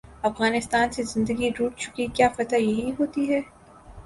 افغانستان 0.23 0.91
سے 0.91 1.03
زندگی 1.03 1.49
روٹھ 1.59 1.75
چکی 1.79 2.05
کیا 2.15 2.27
فتح 2.37 2.55
یہی 2.59 2.91
ہو 2.99 3.05
تی 3.13 3.29
ہے؟ 3.29 3.39